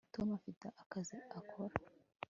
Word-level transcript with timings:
tom 0.15 0.27
afite 0.37 0.65
akazi 0.83 1.17
akora 1.39 1.75